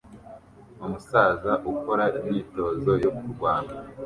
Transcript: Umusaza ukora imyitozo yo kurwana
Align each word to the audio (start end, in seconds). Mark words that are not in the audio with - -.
Umusaza 0.85 1.51
ukora 1.71 2.05
imyitozo 2.19 2.91
yo 3.03 3.11
kurwana 3.17 3.73